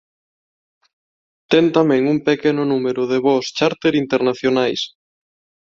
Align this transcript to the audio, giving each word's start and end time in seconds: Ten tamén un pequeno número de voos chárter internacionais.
Ten 1.51 1.65
tamén 1.77 2.03
un 2.13 2.17
pequeno 2.29 2.61
número 2.71 3.01
de 3.11 3.17
voos 3.25 3.47
chárter 3.57 3.93
internacionais. 4.03 4.81